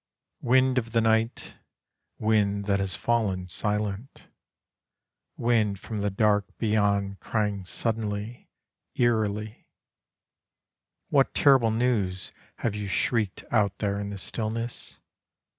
Wind 0.41 0.79
of 0.79 0.93
the 0.93 1.01
night, 1.01 1.57
wind 2.17 2.65
that 2.65 2.79
has 2.79 2.95
fallen 2.95 3.47
silent, 3.47 4.27
Wind 5.37 5.79
from 5.79 5.99
the 5.99 6.09
dark 6.09 6.45
beyond 6.57 7.19
crying 7.19 7.65
suddenly, 7.65 8.49
eerily, 8.95 9.67
What 11.09 11.35
terrible 11.35 11.69
news 11.69 12.31
have 12.65 12.73
you 12.73 12.87
shrieked 12.87 13.43
out 13.51 13.77
there 13.77 13.99
in 13.99 14.09
the 14.09 14.17
stillness? 14.17 14.97